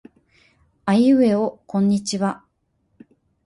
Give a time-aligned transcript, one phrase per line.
[0.85, 2.43] あいうえおこんにちは。